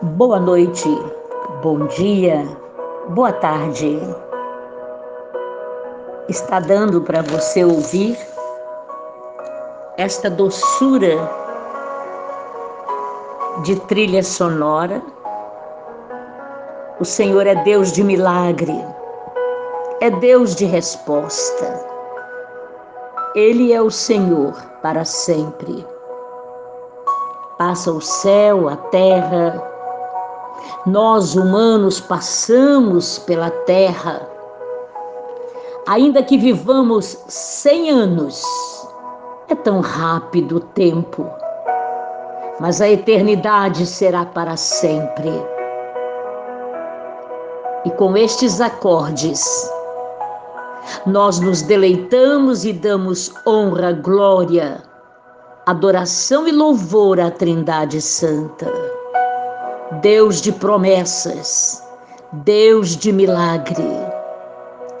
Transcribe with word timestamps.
Boa 0.00 0.38
noite, 0.38 0.88
bom 1.60 1.86
dia, 1.86 2.46
boa 3.08 3.32
tarde. 3.32 3.98
Está 6.28 6.60
dando 6.60 7.00
para 7.00 7.20
você 7.22 7.64
ouvir 7.64 8.16
esta 9.96 10.30
doçura 10.30 11.16
de 13.64 13.74
trilha 13.88 14.22
sonora? 14.22 15.02
O 17.00 17.04
Senhor 17.04 17.44
é 17.48 17.56
Deus 17.64 17.90
de 17.90 18.04
milagre, 18.04 18.86
é 20.00 20.10
Deus 20.10 20.54
de 20.54 20.64
resposta. 20.64 21.84
Ele 23.34 23.72
é 23.72 23.82
o 23.82 23.90
Senhor 23.90 24.54
para 24.80 25.04
sempre. 25.04 25.84
Passa 27.58 27.90
o 27.90 28.00
céu, 28.00 28.68
a 28.68 28.76
terra, 28.76 29.77
nós 30.86 31.34
humanos 31.34 32.00
passamos 32.00 33.18
pela 33.18 33.50
terra, 33.50 34.26
ainda 35.86 36.22
que 36.22 36.38
vivamos 36.38 37.18
cem 37.28 37.90
anos, 37.90 38.42
é 39.48 39.54
tão 39.54 39.80
rápido 39.80 40.56
o 40.56 40.60
tempo, 40.60 41.26
mas 42.60 42.80
a 42.80 42.88
eternidade 42.88 43.86
será 43.86 44.24
para 44.24 44.56
sempre. 44.56 45.30
E 47.84 47.90
com 47.92 48.16
estes 48.16 48.60
acordes, 48.60 49.70
nós 51.06 51.40
nos 51.40 51.62
deleitamos 51.62 52.64
e 52.64 52.72
damos 52.72 53.32
honra, 53.46 53.92
glória, 53.92 54.82
adoração 55.66 56.48
e 56.48 56.52
louvor 56.52 57.20
à 57.20 57.30
Trindade 57.30 58.00
Santa. 58.00 58.87
Deus 59.92 60.42
de 60.42 60.52
promessas, 60.52 61.82
Deus 62.30 62.94
de 62.94 63.10
milagre. 63.10 63.88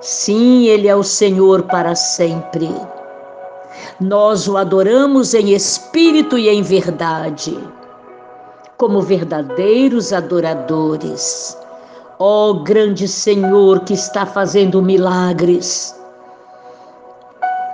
Sim, 0.00 0.64
Ele 0.64 0.88
é 0.88 0.96
o 0.96 1.02
Senhor 1.02 1.64
para 1.64 1.94
sempre. 1.94 2.74
Nós 4.00 4.48
o 4.48 4.56
adoramos 4.56 5.34
em 5.34 5.52
espírito 5.52 6.38
e 6.38 6.48
em 6.48 6.62
verdade, 6.62 7.58
como 8.78 9.02
verdadeiros 9.02 10.10
adoradores. 10.10 11.54
Ó 12.18 12.48
oh, 12.48 12.54
grande 12.62 13.06
Senhor 13.06 13.80
que 13.80 13.92
está 13.92 14.24
fazendo 14.24 14.80
milagres. 14.80 15.94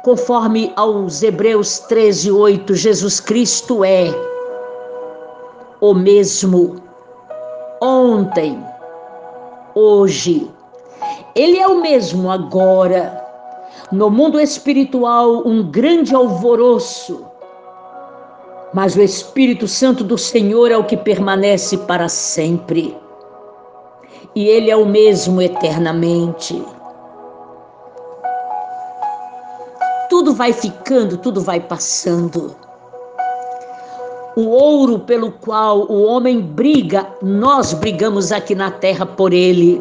Conforme 0.03 0.73
aos 0.75 1.23
Hebreus 1.23 1.79
13, 1.79 2.33
8, 2.33 2.75
Jesus 2.75 3.21
Cristo 3.21 3.85
é 3.85 4.13
o 5.81 5.95
mesmo 5.95 6.84
ontem, 7.85 8.65
hoje. 9.75 10.51
Ele 11.35 11.59
é 11.59 11.67
o 11.67 11.81
mesmo 11.81 12.31
agora. 12.31 13.23
No 13.93 14.11
mundo 14.11 14.41
espiritual, 14.41 15.47
um 15.47 15.71
grande 15.71 16.15
alvoroço. 16.15 17.27
Mas 18.73 18.97
o 18.97 19.03
Espírito 19.03 19.69
Santo 19.69 20.03
do 20.03 20.17
Senhor 20.17 20.71
é 20.71 20.77
o 20.77 20.85
que 20.85 20.97
permanece 20.97 21.77
para 21.79 22.09
sempre. 22.09 22.97
E 24.35 24.49
ele 24.49 24.71
é 24.71 24.77
o 24.77 24.87
mesmo 24.87 25.41
eternamente. 25.41 26.65
Tudo 30.09 30.33
vai 30.33 30.53
ficando, 30.53 31.19
tudo 31.19 31.41
vai 31.41 31.61
passando. 31.61 32.57
O 34.37 34.49
ouro 34.49 35.01
pelo 35.01 35.31
qual 35.31 35.87
o 35.91 36.03
homem 36.03 36.41
briga, 36.41 37.07
nós 37.23 37.73
brigamos 37.73 38.33
aqui 38.33 38.55
na 38.55 38.71
terra 38.71 39.07
por 39.07 39.33
ele. 39.33 39.81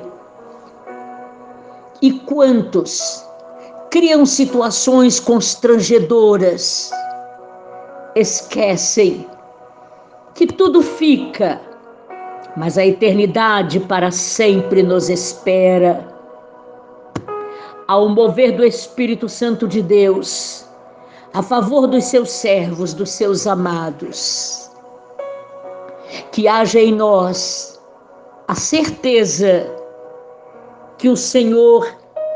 E 2.02 2.12
quantos 2.12 3.26
criam 3.90 4.26
situações 4.26 5.20
constrangedoras, 5.20 6.92
esquecem 8.16 9.26
que 10.36 10.48
tudo 10.48 10.82
fica, 10.82 11.62
mas 12.56 12.78
a 12.78 12.86
eternidade 12.86 13.80
para 13.80 14.12
sempre 14.12 14.84
nos 14.84 15.10
espera. 15.10 16.08
Ao 17.88 18.10
mover 18.10 18.56
do 18.56 18.64
Espírito 18.64 19.28
Santo 19.28 19.68
de 19.68 19.82
Deus, 19.82 20.68
a 21.34 21.42
favor 21.42 21.88
dos 21.88 22.06
seus 22.06 22.32
servos, 22.32 22.94
dos 22.94 23.10
seus 23.12 23.48
amados. 23.48 24.70
Que 26.32 26.48
haja 26.48 26.80
em 26.80 26.94
nós 26.94 27.82
a 28.48 28.56
certeza 28.56 29.68
que 30.98 31.10
o 31.10 31.18
Senhor 31.18 31.88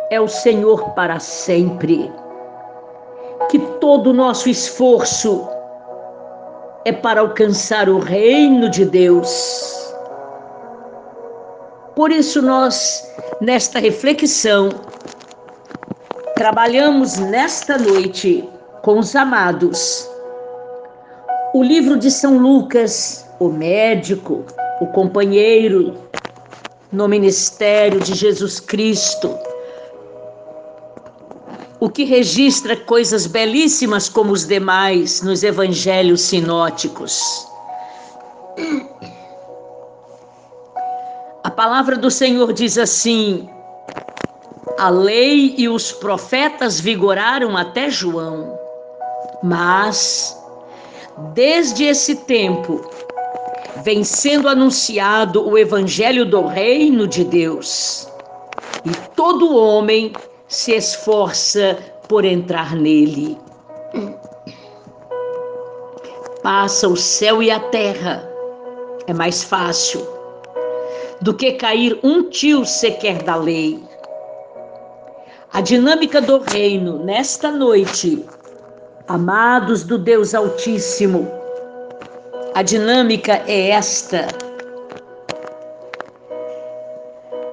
é 0.09 0.19
o 0.19 0.27
Senhor 0.27 0.91
para 0.91 1.19
sempre. 1.19 2.11
Que 3.49 3.59
todo 3.79 4.09
o 4.09 4.13
nosso 4.13 4.49
esforço 4.49 5.47
é 6.83 6.91
para 6.91 7.21
alcançar 7.21 7.87
o 7.89 7.99
reino 7.99 8.67
de 8.69 8.83
Deus. 8.83 9.93
Por 11.95 12.11
isso, 12.11 12.41
nós, 12.41 13.07
nesta 13.41 13.79
reflexão, 13.79 14.69
trabalhamos 16.35 17.17
nesta 17.17 17.77
noite 17.77 18.47
com 18.87 18.99
os 18.99 19.13
amados. 19.17 20.09
O 21.53 21.61
livro 21.61 21.97
de 21.97 22.09
São 22.09 22.37
Lucas, 22.37 23.29
o 23.37 23.49
médico, 23.49 24.45
o 24.79 24.87
companheiro 24.87 25.93
no 26.89 27.05
ministério 27.05 27.99
de 27.99 28.15
Jesus 28.15 28.61
Cristo, 28.61 29.37
o 31.81 31.89
que 31.89 32.05
registra 32.05 32.77
coisas 32.77 33.27
belíssimas 33.27 34.07
como 34.07 34.31
os 34.31 34.45
demais 34.45 35.21
nos 35.21 35.43
evangelhos 35.43 36.21
sinóticos. 36.21 37.45
A 41.43 41.51
palavra 41.51 41.97
do 41.97 42.09
Senhor 42.09 42.53
diz 42.53 42.77
assim: 42.77 43.49
a 44.79 44.87
lei 44.87 45.55
e 45.57 45.67
os 45.67 45.91
profetas 45.91 46.79
vigoraram 46.79 47.57
até 47.57 47.89
João. 47.89 48.65
Mas, 49.43 50.37
desde 51.33 51.85
esse 51.85 52.15
tempo, 52.15 52.81
vem 53.83 54.03
sendo 54.03 54.49
anunciado 54.49 55.47
o 55.47 55.57
evangelho 55.57 56.25
do 56.25 56.45
reino 56.45 57.07
de 57.07 57.23
Deus. 57.23 58.07
E 58.85 58.91
todo 59.15 59.55
homem 59.55 60.13
se 60.47 60.73
esforça 60.73 61.77
por 62.07 62.25
entrar 62.25 62.75
nele. 62.75 63.37
Passa 66.41 66.87
o 66.87 66.95
céu 66.95 67.43
e 67.43 67.51
a 67.51 67.59
terra, 67.59 68.27
é 69.05 69.13
mais 69.13 69.43
fácil 69.43 70.17
do 71.21 71.33
que 71.33 71.53
cair 71.53 71.99
um 72.03 72.29
tio 72.29 72.65
sequer 72.65 73.23
da 73.23 73.35
lei. 73.35 73.83
A 75.51 75.61
dinâmica 75.61 76.21
do 76.21 76.39
reino 76.39 77.03
nesta 77.03 77.51
noite 77.51 78.23
Amados 79.07 79.83
do 79.83 79.97
Deus 79.97 80.35
Altíssimo, 80.35 81.31
a 82.53 82.61
dinâmica 82.61 83.41
é 83.47 83.69
esta. 83.69 84.27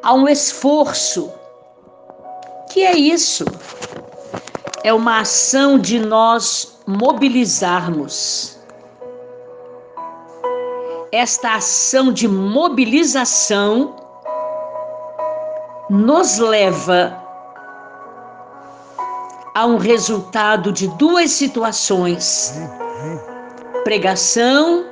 Há 0.02 0.12
um 0.12 0.28
esforço. 0.28 1.32
Que 2.72 2.82
é 2.82 2.96
isso? 2.96 3.44
É 4.82 4.92
uma 4.92 5.20
ação 5.20 5.78
de 5.78 6.00
nós 6.00 6.80
mobilizarmos. 6.88 8.58
Esta 11.12 11.54
ação 11.54 12.12
de 12.12 12.26
mobilização 12.26 13.94
nos 15.88 16.38
leva 16.38 17.23
há 19.54 19.64
um 19.64 19.76
resultado 19.76 20.72
de 20.72 20.88
duas 20.88 21.30
situações: 21.30 22.52
pregação 23.84 24.84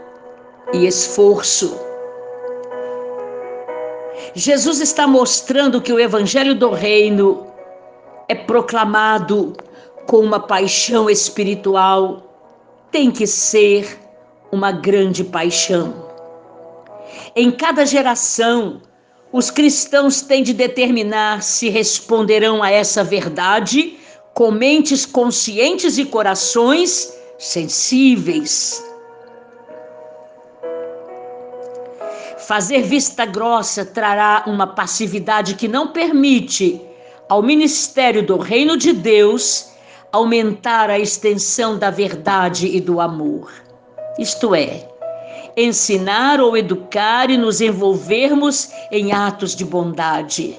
e 0.72 0.86
esforço. 0.86 1.76
Jesus 4.34 4.80
está 4.80 5.06
mostrando 5.06 5.80
que 5.80 5.92
o 5.92 5.98
evangelho 5.98 6.54
do 6.54 6.70
reino 6.70 7.46
é 8.28 8.34
proclamado 8.34 9.54
com 10.06 10.18
uma 10.18 10.40
paixão 10.40 11.10
espiritual, 11.10 12.22
tem 12.90 13.10
que 13.10 13.26
ser 13.26 13.98
uma 14.50 14.72
grande 14.72 15.24
paixão. 15.24 16.10
Em 17.36 17.50
cada 17.50 17.84
geração, 17.84 18.80
os 19.30 19.50
cristãos 19.50 20.22
têm 20.22 20.42
de 20.42 20.54
determinar 20.54 21.42
se 21.42 21.68
responderão 21.68 22.62
a 22.62 22.70
essa 22.70 23.02
verdade 23.04 23.98
com 24.34 24.50
mentes 24.50 25.04
conscientes 25.04 25.98
e 25.98 26.04
corações 26.04 27.12
sensíveis. 27.38 28.82
Fazer 32.38 32.82
vista 32.82 33.24
grossa 33.24 33.84
trará 33.84 34.44
uma 34.46 34.66
passividade 34.66 35.54
que 35.54 35.68
não 35.68 35.88
permite 35.88 36.80
ao 37.28 37.42
ministério 37.42 38.24
do 38.26 38.36
Reino 38.36 38.76
de 38.76 38.92
Deus 38.92 39.70
aumentar 40.10 40.90
a 40.90 40.98
extensão 40.98 41.78
da 41.78 41.90
verdade 41.90 42.66
e 42.66 42.80
do 42.80 43.00
amor. 43.00 43.50
Isto 44.18 44.54
é, 44.54 44.88
ensinar 45.56 46.40
ou 46.40 46.56
educar 46.56 47.30
e 47.30 47.38
nos 47.38 47.60
envolvermos 47.60 48.70
em 48.90 49.12
atos 49.12 49.56
de 49.56 49.64
bondade. 49.64 50.58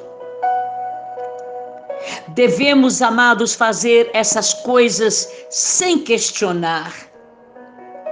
Devemos, 2.29 3.01
amados, 3.01 3.53
fazer 3.53 4.09
essas 4.13 4.53
coisas 4.53 5.29
sem 5.49 5.99
questionar. 5.99 6.93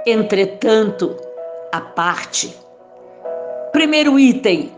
Entretanto, 0.06 1.16
a 1.72 1.80
parte. 1.80 2.56
Primeiro 3.72 4.18
item: 4.18 4.72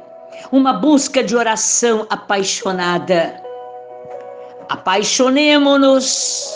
uma 0.53 0.73
busca 0.73 1.23
de 1.23 1.37
oração 1.37 2.07
apaixonada. 2.11 3.43
Apaixonemo-nos 4.69 6.53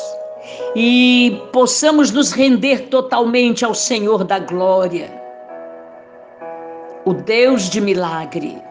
e 0.74 1.42
possamos 1.52 2.10
nos 2.10 2.32
render 2.32 2.88
totalmente 2.88 3.64
ao 3.64 3.74
Senhor 3.74 4.24
da 4.24 4.38
glória, 4.38 5.10
o 7.04 7.12
Deus 7.12 7.68
de 7.68 7.80
milagre. 7.80 8.67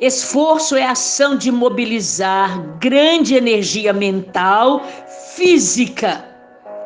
Esforço 0.00 0.76
é 0.76 0.84
ação 0.84 1.36
de 1.36 1.50
mobilizar 1.50 2.60
grande 2.78 3.34
energia 3.34 3.92
mental, 3.92 4.82
física, 5.34 6.24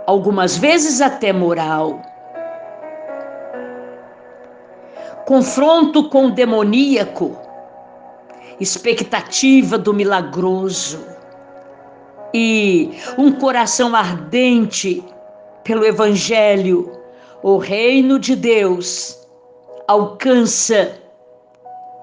algumas 0.07 0.57
vezes 0.57 1.01
até 1.01 1.33
moral. 1.33 2.01
Confronto 5.27 6.09
com 6.09 6.27
o 6.27 6.31
demoníaco, 6.31 7.37
expectativa 8.61 9.79
do 9.79 9.93
milagroso 9.93 11.05
e 12.33 12.91
um 13.17 13.33
coração 13.33 13.95
ardente 13.95 15.03
pelo 15.63 15.85
Evangelho, 15.85 16.93
o 17.43 17.57
reino 17.57 18.19
de 18.19 18.37
Deus 18.37 19.19
alcança 19.87 21.04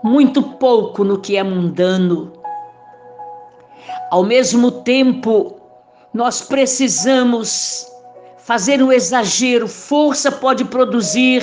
muito 0.03 0.41
pouco 0.41 1.03
no 1.03 1.19
que 1.19 1.37
é 1.37 1.43
mundano. 1.43 2.33
Ao 4.09 4.23
mesmo 4.23 4.71
tempo, 4.71 5.55
nós 6.13 6.41
precisamos 6.41 7.87
fazer 8.37 8.81
um 8.83 8.91
exagero. 8.91 9.67
Força 9.67 10.31
pode 10.31 10.65
produzir 10.65 11.41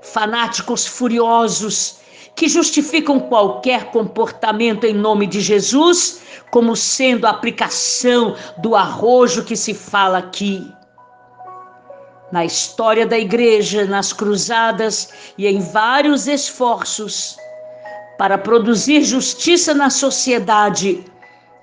fanáticos 0.00 0.86
furiosos 0.86 1.98
que 2.34 2.48
justificam 2.48 3.18
qualquer 3.18 3.90
comportamento 3.90 4.84
em 4.84 4.92
nome 4.92 5.26
de 5.26 5.40
Jesus 5.40 6.20
como 6.50 6.76
sendo 6.76 7.26
a 7.26 7.30
aplicação 7.30 8.36
do 8.58 8.76
arrojo 8.76 9.44
que 9.44 9.56
se 9.56 9.74
fala 9.74 10.18
aqui. 10.18 10.70
Na 12.30 12.44
história 12.44 13.06
da 13.06 13.18
igreja, 13.18 13.84
nas 13.84 14.12
cruzadas 14.12 15.10
e 15.38 15.46
em 15.46 15.60
vários 15.60 16.26
esforços, 16.26 17.36
para 18.18 18.38
produzir 18.38 19.02
justiça 19.02 19.74
na 19.74 19.90
sociedade 19.90 21.04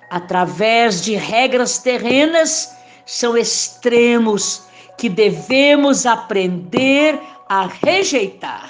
através 0.09 1.01
de 1.01 1.15
regras 1.15 1.79
terrenas 1.79 2.75
são 3.05 3.37
extremos 3.37 4.67
que 4.97 5.09
devemos 5.09 6.05
aprender 6.05 7.19
a 7.49 7.67
rejeitar. 7.67 8.69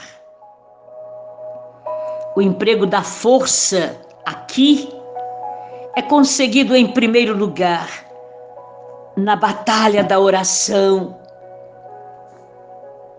O 2.35 2.41
emprego 2.41 2.85
da 2.85 3.03
força 3.03 3.99
aqui 4.25 4.89
é 5.95 6.01
conseguido 6.01 6.75
em 6.75 6.87
primeiro 6.87 7.37
lugar 7.37 8.05
na 9.15 9.35
batalha 9.35 10.03
da 10.03 10.19
oração, 10.19 11.15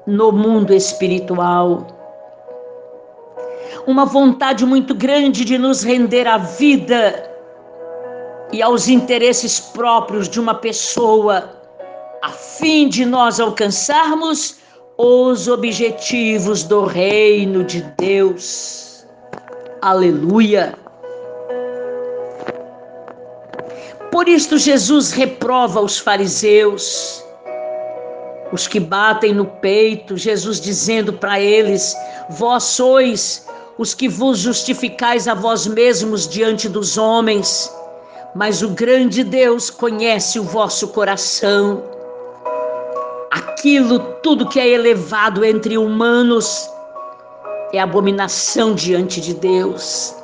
no 0.06 0.32
mundo 0.32 0.74
espiritual 0.74 1.86
uma 3.86 4.04
vontade 4.04 4.64
muito 4.64 4.94
grande 4.94 5.44
de 5.44 5.58
nos 5.58 5.82
render 5.82 6.26
à 6.26 6.38
vida 6.38 7.30
e 8.52 8.62
aos 8.62 8.88
interesses 8.88 9.60
próprios 9.60 10.28
de 10.28 10.40
uma 10.40 10.54
pessoa, 10.54 11.50
a 12.22 12.30
fim 12.30 12.88
de 12.88 13.04
nós 13.04 13.40
alcançarmos 13.40 14.58
os 14.96 15.48
objetivos 15.48 16.62
do 16.62 16.84
reino 16.84 17.64
de 17.64 17.82
Deus. 17.98 19.06
Aleluia! 19.82 20.74
Por 24.10 24.28
isto, 24.28 24.56
Jesus 24.56 25.10
reprova 25.10 25.80
os 25.80 25.98
fariseus, 25.98 27.24
os 28.52 28.68
que 28.68 28.78
batem 28.78 29.34
no 29.34 29.44
peito, 29.44 30.16
Jesus 30.16 30.60
dizendo 30.60 31.12
para 31.12 31.40
eles: 31.40 31.96
Vós 32.30 32.62
sois 32.62 33.44
os 33.76 33.94
que 33.94 34.08
vos 34.08 34.38
justificais 34.38 35.26
a 35.26 35.34
vós 35.34 35.66
mesmos 35.66 36.28
diante 36.28 36.68
dos 36.68 36.96
homens, 36.96 37.72
mas 38.34 38.62
o 38.62 38.68
grande 38.70 39.24
Deus 39.24 39.70
conhece 39.70 40.38
o 40.38 40.44
vosso 40.44 40.88
coração. 40.88 41.82
Aquilo 43.30 43.98
tudo 44.22 44.48
que 44.48 44.60
é 44.60 44.68
elevado 44.68 45.44
entre 45.44 45.76
humanos 45.76 46.68
é 47.72 47.80
abominação 47.80 48.74
diante 48.74 49.20
de 49.20 49.34
Deus. 49.34 50.14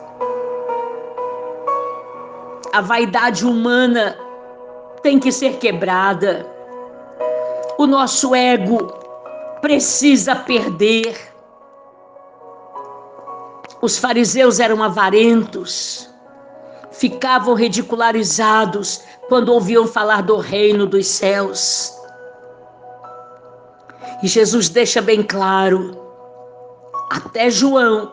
A 2.72 2.80
vaidade 2.80 3.44
humana 3.44 4.16
tem 5.02 5.18
que 5.18 5.32
ser 5.32 5.56
quebrada. 5.56 6.46
O 7.78 7.86
nosso 7.86 8.32
ego 8.32 8.92
precisa 9.60 10.36
perder 10.36 11.29
os 13.82 13.98
fariseus 13.98 14.60
eram 14.60 14.82
avarentos, 14.82 16.08
ficavam 16.92 17.54
ridicularizados 17.54 19.02
quando 19.28 19.52
ouviam 19.52 19.86
falar 19.86 20.22
do 20.22 20.36
reino 20.36 20.86
dos 20.86 21.06
céus. 21.06 21.94
E 24.22 24.28
Jesus 24.28 24.68
deixa 24.68 25.00
bem 25.00 25.22
claro, 25.22 25.98
até 27.10 27.48
João, 27.48 28.12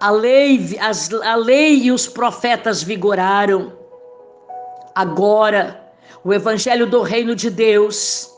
a 0.00 0.10
lei, 0.10 0.78
as, 0.80 1.12
a 1.12 1.34
lei 1.34 1.74
e 1.82 1.92
os 1.92 2.06
profetas 2.06 2.82
vigoraram. 2.82 3.72
Agora, 4.94 5.92
o 6.22 6.32
evangelho 6.32 6.86
do 6.86 7.02
reino 7.02 7.34
de 7.34 7.50
Deus, 7.50 8.30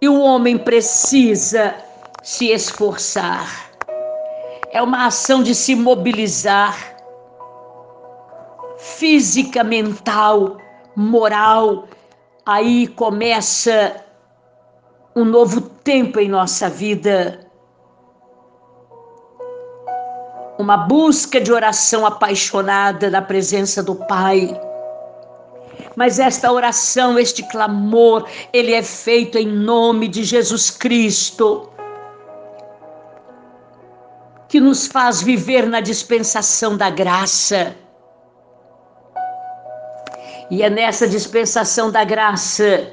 e 0.00 0.08
o 0.08 0.20
homem 0.20 0.56
precisa 0.56 1.74
se 2.22 2.48
esforçar, 2.48 3.70
é 4.72 4.80
uma 4.82 5.06
ação 5.06 5.42
de 5.42 5.54
se 5.54 5.74
mobilizar 5.74 6.96
física, 8.78 9.64
mental, 9.64 10.56
moral. 10.96 11.88
Aí 12.46 12.86
começa 12.86 14.04
um 15.14 15.24
novo 15.24 15.60
tempo 15.60 16.20
em 16.20 16.28
nossa 16.28 16.68
vida. 16.68 17.46
Uma 20.58 20.76
busca 20.76 21.40
de 21.40 21.52
oração 21.52 22.06
apaixonada 22.06 23.10
na 23.10 23.22
presença 23.22 23.82
do 23.82 23.94
Pai. 23.94 24.58
Mas 25.96 26.18
esta 26.18 26.52
oração, 26.52 27.18
este 27.18 27.42
clamor, 27.42 28.26
ele 28.52 28.72
é 28.72 28.82
feito 28.82 29.36
em 29.36 29.46
nome 29.46 30.06
de 30.06 30.22
Jesus 30.22 30.70
Cristo 30.70 31.69
que 34.50 34.58
nos 34.58 34.88
faz 34.88 35.22
viver 35.22 35.64
na 35.64 35.80
dispensação 35.80 36.76
da 36.76 36.90
graça. 36.90 37.76
E 40.50 40.60
é 40.64 40.68
nessa 40.68 41.06
dispensação 41.06 41.88
da 41.88 42.02
graça 42.02 42.90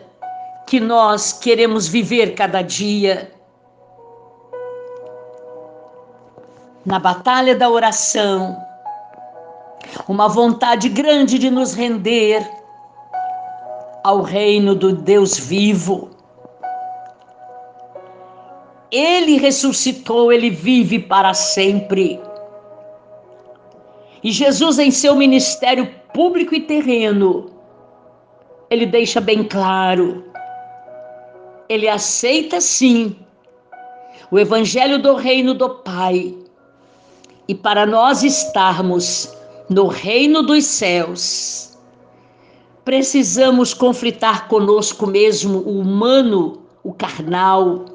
que 0.67 0.79
nós 0.79 1.33
queremos 1.33 1.87
viver 1.87 2.35
cada 2.35 2.61
dia. 2.61 3.31
Na 6.85 6.99
batalha 6.99 7.55
da 7.55 7.67
oração, 7.67 8.55
uma 10.07 10.27
vontade 10.27 10.87
grande 10.87 11.39
de 11.39 11.49
nos 11.49 11.73
render 11.73 12.47
ao 14.03 14.21
reino 14.21 14.75
do 14.75 14.93
Deus 14.93 15.39
vivo 15.39 16.16
ele 18.91 19.37
ressuscitou, 19.37 20.31
ele 20.31 20.49
vive 20.49 20.99
para 20.99 21.33
sempre. 21.33 22.19
E 24.23 24.31
Jesus, 24.31 24.79
em 24.79 24.91
seu 24.91 25.15
ministério 25.15 25.87
público 26.13 26.55
e 26.55 26.61
terreno, 26.61 27.51
ele 28.69 28.85
deixa 28.85 29.21
bem 29.21 29.43
claro: 29.43 30.23
ele 31.69 31.87
aceita 31.87 32.59
sim 32.59 33.15
o 34.31 34.39
Evangelho 34.39 35.01
do 35.01 35.15
Reino 35.15 35.53
do 35.53 35.69
Pai. 35.69 36.35
E 37.47 37.55
para 37.55 37.85
nós 37.85 38.23
estarmos 38.23 39.33
no 39.69 39.87
reino 39.87 40.43
dos 40.43 40.65
céus, 40.65 41.77
precisamos 42.83 43.73
conflitar 43.73 44.47
conosco 44.49 45.07
mesmo, 45.07 45.59
o 45.59 45.79
humano, 45.79 46.61
o 46.83 46.93
carnal. 46.93 47.85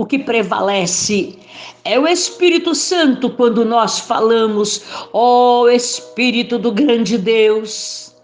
O 0.00 0.06
que 0.06 0.18
prevalece 0.18 1.38
é 1.84 1.98
o 1.98 2.08
Espírito 2.08 2.74
Santo 2.74 3.28
quando 3.28 3.66
nós 3.66 3.98
falamos, 3.98 4.82
ó 5.12 5.64
oh, 5.64 5.68
Espírito 5.68 6.58
do 6.58 6.72
grande 6.72 7.18
Deus, 7.18 8.16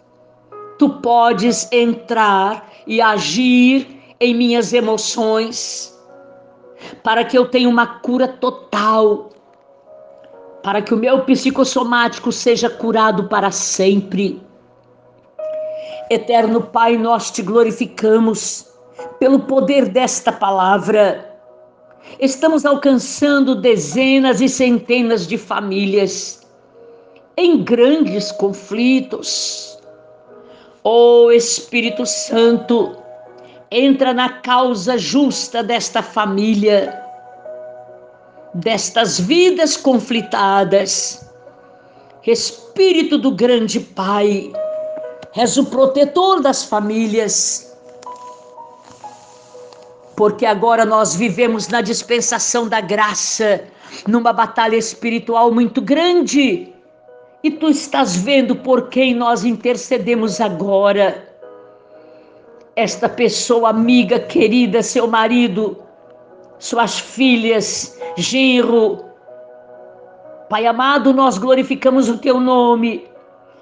tu 0.79 0.89
podes 0.89 1.71
entrar 1.71 2.67
e 2.87 2.99
agir 3.03 4.01
em 4.19 4.35
minhas 4.35 4.73
emoções 4.73 5.95
para 7.03 7.23
que 7.27 7.37
eu 7.37 7.47
tenha 7.47 7.69
uma 7.69 7.87
cura 7.87 8.27
total, 8.27 9.29
para 10.63 10.81
que 10.81 10.95
o 10.95 10.99
meu 10.99 11.27
psicossomático 11.27 12.33
seja 12.33 12.71
curado 12.71 13.29
para 13.29 13.51
sempre. 13.51 14.41
Eterno 16.09 16.63
Pai, 16.63 16.97
nós 16.97 17.31
te 17.31 17.43
glorificamos 17.43 18.67
pelo 19.21 19.41
poder 19.41 19.91
desta 19.91 20.33
palavra. 20.33 21.36
Estamos 22.19 22.65
alcançando 22.65 23.55
dezenas 23.55 24.41
e 24.41 24.49
centenas 24.49 25.27
de 25.27 25.37
famílias 25.37 26.47
em 27.37 27.63
grandes 27.63 28.33
conflitos. 28.33 29.79
Oh 30.83 31.31
Espírito 31.31 32.07
Santo, 32.07 32.97
entra 33.71 34.15
na 34.15 34.29
causa 34.41 34.97
justa 34.97 35.63
desta 35.63 36.03
família, 36.03 37.03
destas 38.55 39.21
vidas 39.21 39.77
conflitadas. 39.77 41.23
Espírito 42.27 43.19
do 43.19 43.31
grande 43.31 43.79
Pai, 43.79 44.53
és 45.37 45.57
o 45.57 45.67
protetor 45.67 46.41
das 46.41 46.65
famílias, 46.65 47.76
porque 50.17 50.47
agora 50.47 50.85
nós 50.85 51.15
vivemos 51.15 51.69
na 51.69 51.83
dispensação 51.83 52.69
da 52.69 52.81
graça, 52.81 53.65
numa 54.09 54.33
batalha 54.33 54.77
espiritual 54.77 55.53
muito 55.53 55.83
grande, 55.83 56.73
e 57.43 57.51
tu 57.51 57.69
estás 57.69 58.17
vendo 58.17 58.57
por 58.57 58.89
quem 58.89 59.15
nós 59.15 59.45
intercedemos 59.45 60.41
agora 60.41 61.25
esta 62.75 63.09
pessoa 63.09 63.71
amiga, 63.71 64.19
querida, 64.19 64.83
seu 64.83 65.07
marido, 65.07 65.83
suas 66.59 66.99
filhas, 66.99 67.99
genro. 68.17 69.05
Pai 70.49 70.67
amado, 70.67 71.13
nós 71.13 71.39
glorificamos 71.39 72.09
o 72.09 72.19
teu 72.19 72.41
nome 72.41 73.09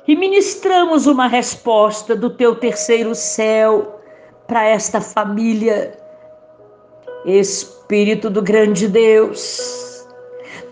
e 0.06 0.16
ministramos 0.16 1.06
uma 1.06 1.26
resposta 1.26 2.14
do 2.14 2.30
teu 2.30 2.56
terceiro 2.56 3.14
céu 3.14 4.00
para 4.46 4.64
esta 4.64 5.00
família. 5.00 6.03
Espírito 7.24 8.28
do 8.28 8.42
grande 8.42 8.86
Deus, 8.86 10.06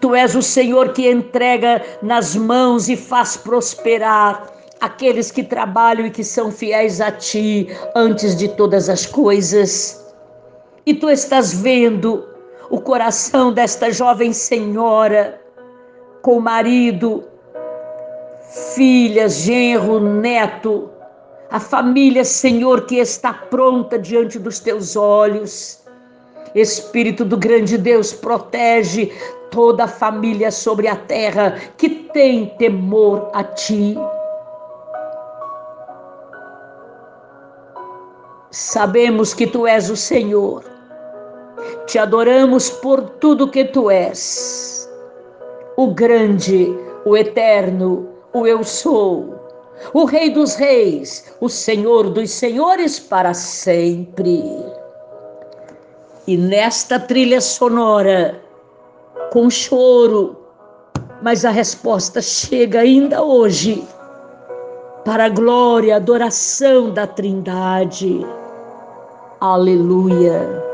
tu 0.01 0.15
és 0.15 0.35
o 0.35 0.43
Senhor 0.43 0.93
que 0.93 1.11
entrega 1.11 1.83
nas 2.03 2.37
mãos 2.37 2.89
e 2.89 2.97
faz 2.97 3.37
prosperar 3.37 4.53
aqueles 4.81 5.31
que 5.31 5.43
trabalham 5.43 6.07
e 6.07 6.11
que 6.11 6.25
são 6.25 6.51
fiéis 6.51 7.01
a 7.01 7.11
ti 7.11 7.69
antes 7.95 8.37
de 8.37 8.49
todas 8.49 8.89
as 8.89 9.07
coisas. 9.07 10.05
E 10.85 10.93
tu 10.93 11.09
estás 11.09 11.55
vendo 11.55 12.29
o 12.69 12.81
coração 12.81 13.53
desta 13.53 13.93
jovem 13.93 14.33
senhora 14.33 15.41
com 16.21 16.41
marido, 16.41 17.25
filhas, 18.75 19.35
genro, 19.35 20.01
neto, 20.01 20.91
a 21.51 21.61
família, 21.61 22.25
Senhor, 22.25 22.87
que 22.87 22.97
está 22.97 23.33
pronta 23.35 23.99
diante 23.99 24.39
dos 24.39 24.59
teus 24.59 24.97
olhos. 24.97 25.82
Espírito 26.55 27.25
do 27.25 27.37
grande 27.37 27.79
Deus, 27.79 28.13
protege 28.13 29.13
toda 29.51 29.85
a 29.85 29.89
família 29.89 30.51
sobre 30.51 30.89
a 30.89 30.97
terra 30.97 31.57
que 31.77 31.89
tem 31.89 32.47
temor 32.59 33.31
a 33.33 33.43
ti. 33.45 33.97
Sabemos 38.51 39.33
que 39.33 39.47
tu 39.47 39.67
és 39.67 39.89
o 39.89 39.97
Senhor. 39.97 40.63
Te 41.87 41.99
adoramos 41.99 42.71
por 42.71 43.01
tudo 43.19 43.51
que 43.51 43.65
tu 43.65 43.91
és. 43.91 44.91
O 45.77 45.95
grande, 45.95 46.69
o 47.07 47.17
eterno, 47.17 48.09
o 48.35 48.47
eu 48.47 48.63
sou, 48.63 49.35
o 49.95 50.05
Rei 50.05 50.31
dos 50.31 50.55
Reis, 50.55 51.33
o 51.41 51.49
Senhor 51.49 52.11
dos 52.11 52.31
Senhores 52.31 52.99
para 52.99 53.33
sempre. 53.33 54.43
E 56.27 56.37
nesta 56.37 57.01
trilha 57.01 57.41
sonora, 57.41 58.41
com 59.33 59.51
choro, 59.51 60.37
mas 61.21 61.45
a 61.45 61.51
resposta 61.51 62.21
chega 62.21 62.81
ainda 62.81 63.23
hoje, 63.23 63.85
para 65.05 65.25
a 65.25 65.29
glória, 65.29 65.97
adoração 65.97 66.91
da 66.91 67.07
Trindade. 67.07 68.25
Aleluia. 69.41 70.72